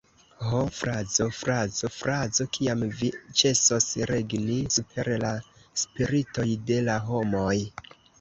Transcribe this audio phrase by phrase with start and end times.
[0.43, 3.09] Ho, frazo, frazo, frazo, kiam vi
[3.41, 5.31] ĉesos regni super la
[5.83, 7.55] spiritoj de la homoj!